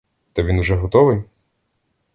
[0.33, 1.23] Та він уже готовий?